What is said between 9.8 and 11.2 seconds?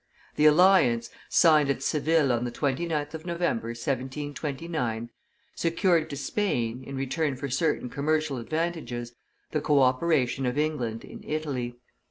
operation of England